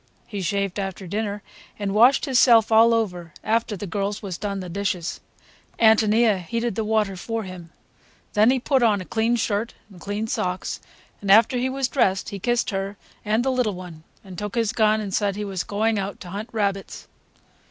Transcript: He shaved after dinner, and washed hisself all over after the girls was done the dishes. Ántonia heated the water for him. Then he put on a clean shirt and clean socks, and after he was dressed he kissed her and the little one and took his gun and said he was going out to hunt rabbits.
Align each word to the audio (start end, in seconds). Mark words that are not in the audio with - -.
He 0.25 0.41
shaved 0.41 0.79
after 0.79 1.05
dinner, 1.05 1.43
and 1.77 1.93
washed 1.93 2.25
hisself 2.25 2.71
all 2.71 2.91
over 2.91 3.33
after 3.43 3.77
the 3.77 3.85
girls 3.85 4.23
was 4.23 4.35
done 4.35 4.59
the 4.59 4.67
dishes. 4.67 5.19
Ántonia 5.79 6.43
heated 6.43 6.73
the 6.73 6.83
water 6.83 7.15
for 7.15 7.43
him. 7.43 7.69
Then 8.33 8.49
he 8.49 8.59
put 8.59 8.81
on 8.81 8.99
a 8.99 9.05
clean 9.05 9.35
shirt 9.35 9.75
and 9.91 10.01
clean 10.01 10.25
socks, 10.25 10.79
and 11.21 11.29
after 11.29 11.55
he 11.59 11.69
was 11.69 11.87
dressed 11.87 12.29
he 12.29 12.39
kissed 12.39 12.71
her 12.71 12.97
and 13.23 13.45
the 13.45 13.51
little 13.51 13.75
one 13.75 14.01
and 14.23 14.39
took 14.39 14.55
his 14.55 14.73
gun 14.73 15.01
and 15.01 15.13
said 15.13 15.35
he 15.35 15.45
was 15.45 15.63
going 15.63 15.99
out 15.99 16.19
to 16.21 16.31
hunt 16.31 16.49
rabbits. 16.51 17.07